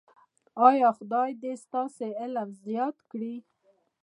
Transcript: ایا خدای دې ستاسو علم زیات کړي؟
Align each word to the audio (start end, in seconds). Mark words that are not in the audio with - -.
ایا 0.67 0.89
خدای 0.97 1.31
دې 1.41 1.53
ستاسو 1.63 2.05
علم 2.21 2.49
زیات 2.65 2.97
کړي؟ 3.11 3.35